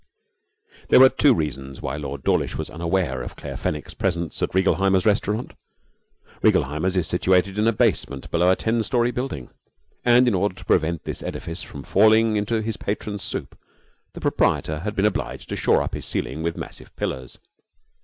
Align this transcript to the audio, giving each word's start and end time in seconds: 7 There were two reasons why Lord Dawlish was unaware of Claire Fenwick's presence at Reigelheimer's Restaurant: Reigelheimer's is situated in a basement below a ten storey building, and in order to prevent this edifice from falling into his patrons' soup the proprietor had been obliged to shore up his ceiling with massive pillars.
7 0.77 0.85
There 0.89 0.99
were 0.99 1.09
two 1.09 1.31
reasons 1.35 1.79
why 1.79 1.95
Lord 1.95 2.23
Dawlish 2.23 2.55
was 2.57 2.71
unaware 2.71 3.21
of 3.21 3.35
Claire 3.35 3.55
Fenwick's 3.55 3.93
presence 3.93 4.41
at 4.41 4.49
Reigelheimer's 4.55 5.05
Restaurant: 5.05 5.53
Reigelheimer's 6.41 6.97
is 6.97 7.05
situated 7.05 7.59
in 7.59 7.67
a 7.67 7.71
basement 7.71 8.31
below 8.31 8.49
a 8.51 8.55
ten 8.55 8.81
storey 8.81 9.11
building, 9.11 9.51
and 10.03 10.27
in 10.27 10.33
order 10.33 10.55
to 10.55 10.65
prevent 10.65 11.03
this 11.03 11.21
edifice 11.21 11.61
from 11.61 11.83
falling 11.83 12.35
into 12.35 12.63
his 12.63 12.77
patrons' 12.77 13.21
soup 13.21 13.55
the 14.13 14.19
proprietor 14.21 14.79
had 14.79 14.95
been 14.95 15.05
obliged 15.05 15.49
to 15.49 15.55
shore 15.55 15.83
up 15.83 15.93
his 15.93 16.07
ceiling 16.07 16.41
with 16.41 16.57
massive 16.57 16.95
pillars. 16.95 17.37